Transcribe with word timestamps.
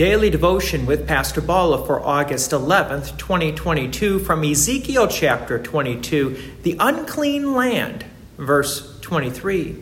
Daily 0.00 0.30
Devotion 0.30 0.86
with 0.86 1.06
Pastor 1.06 1.42
Bala 1.42 1.84
for 1.84 2.00
August 2.00 2.52
11th, 2.52 3.18
2022, 3.18 4.20
from 4.20 4.42
Ezekiel 4.42 5.06
chapter 5.08 5.58
22, 5.58 6.54
the 6.62 6.74
unclean 6.80 7.52
land, 7.52 8.06
verse 8.38 8.98
23. 9.00 9.76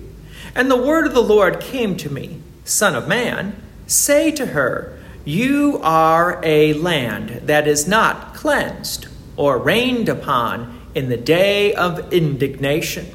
And 0.56 0.68
the 0.68 0.76
word 0.76 1.06
of 1.06 1.14
the 1.14 1.22
Lord 1.22 1.60
came 1.60 1.96
to 1.98 2.10
me, 2.10 2.42
Son 2.64 2.96
of 2.96 3.06
man, 3.06 3.62
say 3.86 4.32
to 4.32 4.46
her, 4.46 4.98
You 5.24 5.78
are 5.84 6.40
a 6.42 6.72
land 6.72 7.42
that 7.44 7.68
is 7.68 7.86
not 7.86 8.34
cleansed 8.34 9.06
or 9.36 9.56
rained 9.56 10.08
upon 10.08 10.80
in 10.96 11.10
the 11.10 11.16
day 11.16 11.72
of 11.74 12.12
indignation. 12.12 13.06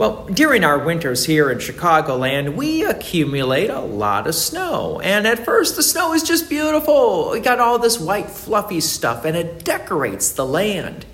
Well, 0.00 0.24
during 0.32 0.64
our 0.64 0.78
winters 0.78 1.26
here 1.26 1.50
in 1.50 1.58
Chicagoland, 1.58 2.54
we 2.54 2.82
accumulate 2.86 3.68
a 3.68 3.80
lot 3.80 4.26
of 4.26 4.34
snow. 4.34 4.98
And 5.00 5.26
at 5.26 5.44
first, 5.44 5.76
the 5.76 5.82
snow 5.82 6.14
is 6.14 6.22
just 6.22 6.48
beautiful. 6.48 7.32
We 7.32 7.40
got 7.40 7.58
all 7.60 7.78
this 7.78 8.00
white, 8.00 8.30
fluffy 8.30 8.80
stuff, 8.80 9.26
and 9.26 9.36
it 9.36 9.62
decorates 9.62 10.32
the 10.32 10.46
land. 10.46 11.04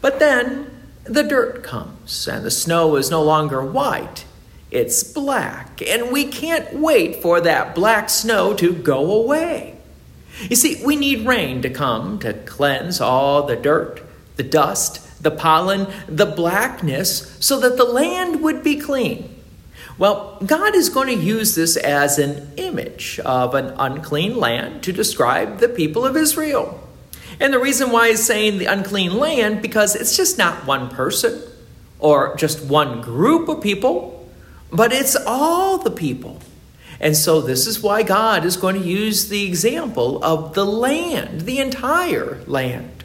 But 0.00 0.20
then 0.20 0.70
the 1.02 1.24
dirt 1.24 1.64
comes, 1.64 2.28
and 2.28 2.44
the 2.44 2.52
snow 2.52 2.94
is 2.94 3.10
no 3.10 3.20
longer 3.20 3.66
white. 3.66 4.24
It's 4.70 5.02
black, 5.02 5.82
and 5.82 6.12
we 6.12 6.26
can't 6.26 6.72
wait 6.72 7.20
for 7.20 7.40
that 7.40 7.74
black 7.74 8.08
snow 8.08 8.54
to 8.54 8.72
go 8.72 9.12
away. 9.12 9.76
You 10.48 10.54
see, 10.54 10.80
we 10.84 10.94
need 10.94 11.26
rain 11.26 11.62
to 11.62 11.68
come 11.68 12.20
to 12.20 12.32
cleanse 12.32 13.00
all 13.00 13.42
the 13.42 13.56
dirt, 13.56 14.04
the 14.36 14.44
dust, 14.44 15.00
the 15.20 15.30
pollen, 15.30 15.86
the 16.08 16.26
blackness, 16.26 17.36
so 17.40 17.58
that 17.60 17.76
the 17.76 17.84
land 17.84 18.42
would 18.42 18.62
be 18.62 18.76
clean. 18.76 19.34
Well, 19.98 20.38
God 20.44 20.74
is 20.74 20.90
going 20.90 21.08
to 21.08 21.22
use 21.22 21.54
this 21.54 21.76
as 21.76 22.18
an 22.18 22.52
image 22.56 23.18
of 23.20 23.54
an 23.54 23.74
unclean 23.78 24.36
land 24.36 24.82
to 24.82 24.92
describe 24.92 25.58
the 25.58 25.68
people 25.68 26.04
of 26.04 26.16
Israel. 26.16 26.82
And 27.40 27.52
the 27.52 27.58
reason 27.58 27.90
why 27.90 28.10
he's 28.10 28.24
saying 28.24 28.58
the 28.58 28.66
unclean 28.66 29.16
land, 29.16 29.62
because 29.62 29.96
it's 29.96 30.16
just 30.16 30.36
not 30.36 30.66
one 30.66 30.90
person 30.90 31.42
or 31.98 32.36
just 32.36 32.64
one 32.64 33.00
group 33.00 33.48
of 33.48 33.62
people, 33.62 34.28
but 34.70 34.92
it's 34.92 35.16
all 35.16 35.78
the 35.78 35.90
people. 35.90 36.40
And 37.00 37.16
so 37.16 37.40
this 37.40 37.66
is 37.66 37.82
why 37.82 38.02
God 38.02 38.44
is 38.44 38.56
going 38.56 38.80
to 38.80 38.86
use 38.86 39.28
the 39.28 39.46
example 39.46 40.22
of 40.24 40.54
the 40.54 40.64
land, 40.64 41.42
the 41.42 41.58
entire 41.58 42.42
land. 42.46 43.04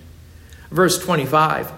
Verse 0.69 0.97
25 0.99 1.71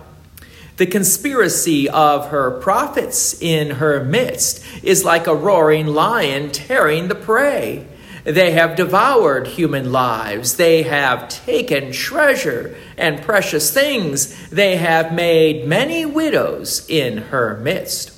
the 0.77 0.85
conspiracy 0.87 1.87
of 1.87 2.29
her 2.29 2.59
prophets 2.59 3.39
in 3.41 3.71
her 3.71 4.03
midst 4.03 4.63
is 4.81 5.05
like 5.05 5.27
a 5.27 5.35
roaring 5.35 5.87
lion 5.87 6.51
tearing 6.51 7.07
the 7.07 7.15
prey. 7.15 7.85
They 8.23 8.51
have 8.51 8.77
devoured 8.77 9.47
human 9.47 9.91
lives. 9.91 10.55
They 10.55 10.83
have 10.83 11.27
taken 11.27 11.91
treasure 11.91 12.75
and 12.97 13.21
precious 13.21 13.71
things. 13.73 14.49
They 14.49 14.77
have 14.77 15.13
made 15.13 15.67
many 15.67 16.05
widows 16.05 16.89
in 16.89 17.17
her 17.17 17.57
midst. 17.57 18.11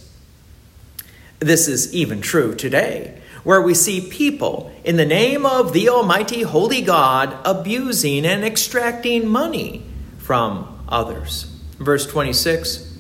This 1.40 1.68
is 1.68 1.94
even 1.94 2.22
true 2.22 2.56
today, 2.56 3.20
where 3.44 3.62
we 3.62 3.74
see 3.74 4.10
people, 4.10 4.72
in 4.84 4.96
the 4.96 5.06
name 5.06 5.46
of 5.46 5.74
the 5.74 5.90
Almighty 5.90 6.44
Holy 6.44 6.82
God, 6.82 7.36
abusing 7.44 8.26
and 8.26 8.46
extracting 8.46 9.28
money 9.28 9.84
from 10.20 10.86
others. 10.88 11.55
Verse 11.80 12.08
26 12.08 12.98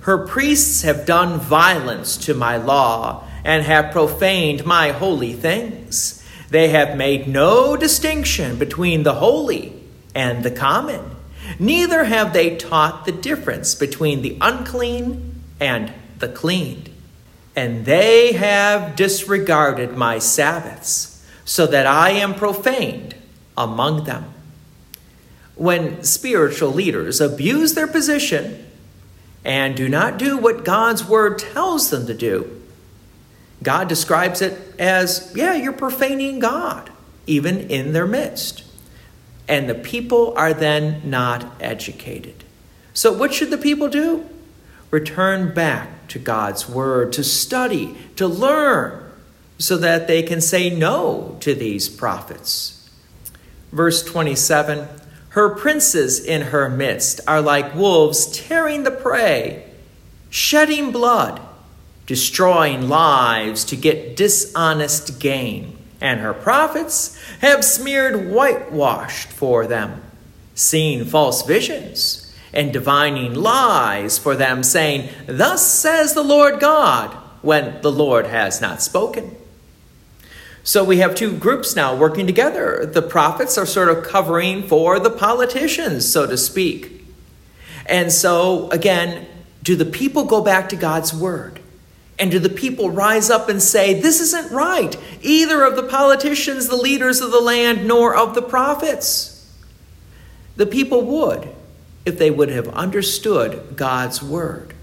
Her 0.00 0.26
priests 0.26 0.82
have 0.82 1.06
done 1.06 1.38
violence 1.40 2.16
to 2.18 2.34
my 2.34 2.56
law 2.56 3.24
and 3.44 3.64
have 3.64 3.92
profaned 3.92 4.64
my 4.64 4.90
holy 4.90 5.32
things. 5.32 6.22
They 6.50 6.68
have 6.68 6.96
made 6.96 7.26
no 7.26 7.76
distinction 7.76 8.58
between 8.58 9.02
the 9.02 9.14
holy 9.14 9.72
and 10.14 10.44
the 10.44 10.50
common. 10.50 11.16
Neither 11.58 12.04
have 12.04 12.32
they 12.32 12.56
taught 12.56 13.04
the 13.04 13.12
difference 13.12 13.74
between 13.74 14.22
the 14.22 14.36
unclean 14.40 15.42
and 15.60 15.92
the 16.18 16.28
clean. 16.28 16.84
And 17.54 17.84
they 17.84 18.32
have 18.32 18.96
disregarded 18.96 19.96
my 19.96 20.18
Sabbaths, 20.18 21.24
so 21.44 21.66
that 21.66 21.86
I 21.86 22.10
am 22.10 22.34
profaned 22.34 23.14
among 23.56 24.04
them 24.04 24.34
when 25.56 26.04
spiritual 26.04 26.70
leaders 26.70 27.20
abuse 27.20 27.74
their 27.74 27.86
position 27.86 28.64
and 29.44 29.74
do 29.74 29.88
not 29.88 30.18
do 30.18 30.36
what 30.36 30.64
God's 30.64 31.04
word 31.04 31.38
tells 31.38 31.90
them 31.90 32.06
to 32.06 32.14
do, 32.14 32.62
God 33.62 33.88
describes 33.88 34.42
it 34.42 34.60
as, 34.78 35.32
yeah, 35.34 35.54
you're 35.54 35.72
profaning 35.72 36.38
God, 36.38 36.90
even 37.26 37.70
in 37.70 37.94
their 37.94 38.06
midst. 38.06 38.64
And 39.48 39.68
the 39.68 39.74
people 39.74 40.34
are 40.36 40.52
then 40.52 41.08
not 41.08 41.46
educated. 41.60 42.44
So, 42.92 43.12
what 43.12 43.32
should 43.32 43.50
the 43.50 43.58
people 43.58 43.88
do? 43.88 44.28
Return 44.90 45.54
back 45.54 46.08
to 46.08 46.18
God's 46.18 46.68
word, 46.68 47.12
to 47.14 47.24
study, 47.24 47.96
to 48.16 48.26
learn, 48.26 49.10
so 49.58 49.76
that 49.76 50.06
they 50.06 50.22
can 50.22 50.40
say 50.40 50.68
no 50.68 51.36
to 51.40 51.54
these 51.54 51.88
prophets. 51.88 52.88
Verse 53.72 54.04
27 54.04 54.88
her 55.36 55.50
princes 55.50 56.18
in 56.18 56.40
her 56.40 56.66
midst 56.66 57.20
are 57.28 57.42
like 57.42 57.74
wolves 57.74 58.26
tearing 58.26 58.84
the 58.84 58.90
prey, 58.90 59.62
shedding 60.30 60.90
blood, 60.90 61.38
destroying 62.06 62.88
lives 62.88 63.62
to 63.62 63.76
get 63.76 64.16
dishonest 64.16 65.20
gain. 65.20 65.76
And 66.00 66.20
her 66.20 66.32
prophets 66.32 67.22
have 67.42 67.66
smeared 67.66 68.30
whitewashed 68.30 69.28
for 69.28 69.66
them, 69.66 70.02
seeing 70.54 71.04
false 71.04 71.42
visions 71.42 72.34
and 72.54 72.72
divining 72.72 73.34
lies 73.34 74.16
for 74.16 74.36
them, 74.36 74.62
saying, 74.62 75.10
Thus 75.26 75.70
says 75.70 76.14
the 76.14 76.24
Lord 76.24 76.60
God, 76.60 77.10
when 77.42 77.82
the 77.82 77.92
Lord 77.92 78.24
has 78.24 78.62
not 78.62 78.80
spoken. 78.80 79.36
So 80.66 80.82
we 80.82 80.96
have 80.96 81.14
two 81.14 81.30
groups 81.30 81.76
now 81.76 81.94
working 81.94 82.26
together. 82.26 82.84
The 82.84 83.00
prophets 83.00 83.56
are 83.56 83.64
sort 83.64 83.88
of 83.88 84.02
covering 84.02 84.64
for 84.64 84.98
the 84.98 85.10
politicians, 85.10 86.10
so 86.10 86.26
to 86.26 86.36
speak. 86.36 87.06
And 87.86 88.10
so, 88.10 88.68
again, 88.70 89.28
do 89.62 89.76
the 89.76 89.84
people 89.84 90.24
go 90.24 90.42
back 90.42 90.68
to 90.70 90.76
God's 90.76 91.14
word? 91.14 91.60
And 92.18 92.32
do 92.32 92.40
the 92.40 92.48
people 92.48 92.90
rise 92.90 93.30
up 93.30 93.48
and 93.48 93.62
say, 93.62 93.94
This 93.94 94.20
isn't 94.20 94.50
right, 94.50 94.96
either 95.22 95.62
of 95.62 95.76
the 95.76 95.84
politicians, 95.84 96.66
the 96.66 96.74
leaders 96.74 97.20
of 97.20 97.30
the 97.30 97.40
land, 97.40 97.86
nor 97.86 98.16
of 98.16 98.34
the 98.34 98.42
prophets? 98.42 99.48
The 100.56 100.66
people 100.66 101.02
would 101.02 101.48
if 102.04 102.18
they 102.18 102.32
would 102.32 102.48
have 102.48 102.66
understood 102.70 103.76
God's 103.76 104.20
word. 104.20 104.74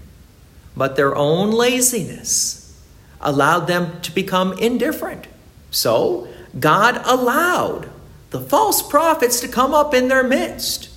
But 0.74 0.96
their 0.96 1.14
own 1.14 1.50
laziness 1.50 2.82
allowed 3.20 3.66
them 3.66 4.00
to 4.00 4.14
become 4.14 4.54
indifferent. 4.54 5.26
So 5.74 6.28
God 6.58 7.02
allowed 7.04 7.90
the 8.30 8.40
false 8.40 8.80
prophets 8.80 9.40
to 9.40 9.48
come 9.48 9.74
up 9.74 9.92
in 9.92 10.08
their 10.08 10.22
midst. 10.22 10.88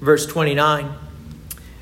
Verse 0.00 0.26
29 0.26 0.92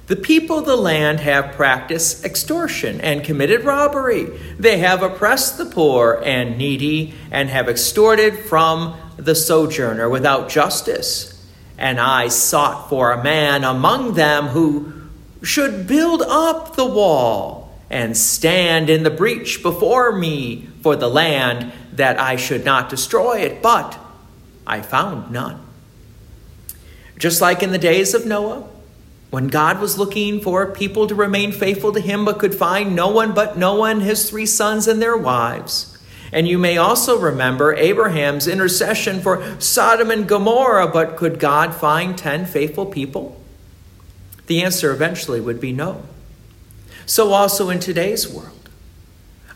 The 0.07 0.17
people 0.17 0.59
of 0.59 0.67
the 0.67 0.77
land 0.77 1.21
have 1.21 1.55
practiced 1.55 2.25
extortion 2.25 3.01
and 3.01 3.25
committed 3.25 3.65
robbery. 3.65 4.27
They 4.59 4.79
have 4.79 5.03
oppressed 5.03 5.57
the 5.57 5.67
poor 5.67 6.21
and 6.25 6.59
needy 6.59 7.15
and 7.31 7.49
have 7.49 7.69
extorted 7.69 8.39
from 8.39 8.97
the 9.17 9.35
sojourner 9.35 10.09
without 10.09 10.51
justice. 10.51 11.31
And 11.79 11.99
I 11.99 12.29
sought 12.29 12.89
for 12.89 13.11
a 13.11 13.25
man 13.25 13.65
among 13.65 14.15
them 14.15 14.49
who 14.49 14.93
should 15.43 15.87
build 15.87 16.23
up 16.23 16.77
the 16.77 16.87
wall 16.87 17.64
and 17.91 18.17
stand 18.17 18.91
in 18.91 19.03
the 19.03 19.11
breach 19.11 19.63
before 19.63 20.13
me 20.13 20.69
for 20.83 20.97
the 20.97 21.09
land 21.09 21.73
that 21.93 22.19
I 22.19 22.37
should 22.37 22.65
not 22.65 22.89
destroy 22.89 23.39
it, 23.39 23.63
but 23.63 23.99
I 24.67 24.81
found 24.81 25.31
none. 25.31 25.61
Just 27.19 27.41
like 27.41 27.63
in 27.63 27.73
the 27.73 27.79
days 27.79 28.15
of 28.15 28.27
Noah, 28.27 28.69
when 29.31 29.49
God 29.49 29.81
was 29.81 29.99
looking 29.99 30.41
for 30.41 30.71
people 30.71 31.07
to 31.07 31.15
remain 31.15 31.53
faithful 31.53 31.93
to 31.93 32.01
him 32.01 32.25
but 32.25 32.39
could 32.39 32.55
find 32.55 32.95
no 32.95 33.09
one 33.09 33.35
but 33.35 33.59
Noah 33.59 33.91
and 33.91 34.03
his 34.03 34.29
three 34.31 34.47
sons 34.47 34.87
and 34.87 35.01
their 35.01 35.17
wives. 35.17 35.99
And 36.33 36.49
you 36.49 36.59
may 36.59 36.77
also 36.77 37.19
remember 37.19 37.75
Abraham's 37.75 38.49
intercession 38.49 39.21
for 39.21 39.61
Sodom 39.61 40.11
and 40.11 40.29
Gomorrah, 40.29 40.89
but 40.89 41.17
could 41.17 41.39
God 41.39 41.75
find 41.75 42.19
10 42.19 42.47
faithful 42.47 42.87
people? 42.87 43.41
The 44.47 44.63
answer 44.63 44.93
eventually 44.93 45.41
would 45.41 45.61
be 45.61 45.73
no. 45.73 46.03
So, 47.07 47.33
also 47.33 47.71
in 47.71 47.81
today's 47.81 48.29
world, 48.29 48.69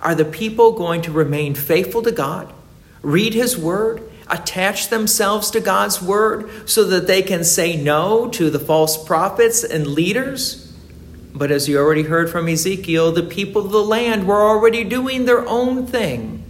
are 0.00 0.14
the 0.14 0.24
people 0.24 0.72
going 0.72 1.02
to 1.02 1.12
remain 1.12 1.54
faithful 1.54 2.02
to 2.02 2.12
God, 2.12 2.52
read 3.02 3.34
His 3.34 3.56
Word, 3.56 4.02
attach 4.28 4.88
themselves 4.88 5.50
to 5.50 5.60
God's 5.60 6.02
Word 6.02 6.68
so 6.68 6.84
that 6.84 7.06
they 7.06 7.22
can 7.22 7.44
say 7.44 7.76
no 7.76 8.28
to 8.30 8.50
the 8.50 8.58
false 8.58 9.02
prophets 9.02 9.64
and 9.64 9.86
leaders? 9.86 10.64
But 11.34 11.50
as 11.50 11.68
you 11.68 11.78
already 11.78 12.02
heard 12.02 12.30
from 12.30 12.48
Ezekiel, 12.48 13.12
the 13.12 13.22
people 13.22 13.66
of 13.66 13.72
the 13.72 13.82
land 13.82 14.26
were 14.26 14.42
already 14.42 14.84
doing 14.84 15.24
their 15.24 15.46
own 15.46 15.86
thing, 15.86 16.44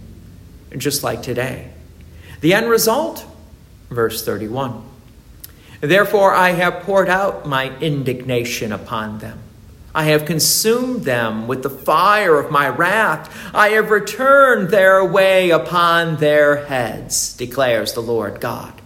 just 0.77 1.03
like 1.03 1.21
today. 1.21 1.71
The 2.41 2.53
end 2.53 2.69
result? 2.69 3.25
Verse 3.89 4.23
31. 4.23 4.83
Therefore, 5.81 6.33
I 6.33 6.51
have 6.51 6.83
poured 6.83 7.09
out 7.09 7.45
my 7.45 7.75
indignation 7.79 8.71
upon 8.71 9.19
them. 9.19 9.39
I 9.99 10.03
have 10.03 10.23
consumed 10.23 11.03
them 11.03 11.45
with 11.45 11.61
the 11.61 11.69
fire 11.69 12.39
of 12.39 12.49
my 12.49 12.69
wrath. 12.69 13.53
I 13.53 13.71
have 13.71 13.91
returned 13.91 14.69
their 14.69 15.03
way 15.03 15.49
upon 15.49 16.15
their 16.15 16.67
heads, 16.67 17.33
declares 17.33 17.91
the 17.91 17.99
Lord 17.99 18.39
God. 18.39 18.81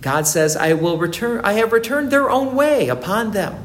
God 0.00 0.26
says, 0.26 0.56
I 0.56 0.72
will 0.72 0.98
return, 0.98 1.40
I 1.44 1.52
have 1.52 1.72
returned 1.72 2.10
their 2.10 2.30
own 2.30 2.56
way 2.56 2.88
upon 2.88 3.30
them. 3.30 3.64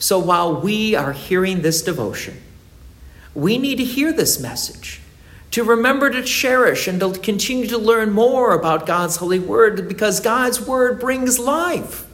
So 0.00 0.18
while 0.18 0.60
we 0.60 0.96
are 0.96 1.12
hearing 1.12 1.62
this 1.62 1.80
devotion, 1.80 2.42
we 3.36 3.58
need 3.58 3.76
to 3.76 3.84
hear 3.84 4.12
this 4.12 4.40
message 4.40 5.02
to 5.52 5.62
remember 5.62 6.10
to 6.10 6.20
cherish 6.24 6.88
and 6.88 6.98
to 6.98 7.12
continue 7.12 7.68
to 7.68 7.78
learn 7.78 8.10
more 8.10 8.56
about 8.56 8.86
God's 8.86 9.18
holy 9.18 9.38
word 9.38 9.86
because 9.86 10.18
God's 10.18 10.60
word 10.60 10.98
brings 10.98 11.38
life 11.38 12.08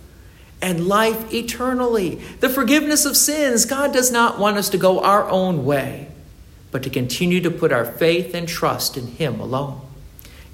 and 0.60 0.88
life 0.88 1.32
eternally. 1.32 2.16
The 2.40 2.48
forgiveness 2.48 3.04
of 3.04 3.16
sins, 3.16 3.64
God 3.64 3.92
does 3.92 4.10
not 4.10 4.38
want 4.38 4.56
us 4.56 4.68
to 4.70 4.78
go 4.78 5.00
our 5.00 5.28
own 5.28 5.64
way, 5.64 6.08
but 6.70 6.82
to 6.82 6.90
continue 6.90 7.40
to 7.40 7.50
put 7.50 7.72
our 7.72 7.84
faith 7.84 8.34
and 8.34 8.48
trust 8.48 8.96
in 8.96 9.06
Him 9.06 9.40
alone. 9.40 9.80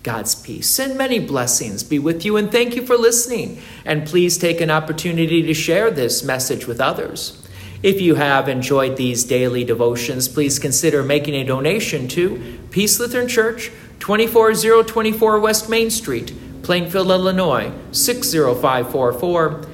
God's 0.03 0.35
peace 0.35 0.79
and 0.79 0.99
many 0.99 1.19
blessings 1.19 1.83
be 1.83 1.99
with 1.99 2.27
you, 2.27 2.37
and 2.37 2.53
thank 2.53 2.77
you 2.77 2.85
for 2.85 2.97
listening. 2.97 3.63
And 3.87 4.07
please 4.07 4.37
take 4.37 4.61
an 4.61 4.71
opportunity 4.71 5.43
to 5.43 5.55
share 5.55 5.91
this 5.91 6.23
message 6.23 6.67
with 6.67 6.81
others. 6.81 7.41
If 7.83 8.01
you 8.01 8.15
have 8.15 8.49
enjoyed 8.49 8.97
these 8.97 9.25
daily 9.25 9.65
devotions, 9.65 10.29
please 10.29 10.59
consider 10.59 11.03
making 11.03 11.35
a 11.35 11.45
donation 11.45 12.09
to 12.09 12.59
Peace 12.71 13.01
Lutheran 13.01 13.29
Church, 13.29 13.71
24024 14.01 15.41
West 15.41 15.71
Main 15.71 15.91
Street, 15.91 16.35
Plainfield, 16.63 17.11
Illinois, 17.11 17.73
60544. 17.93 19.74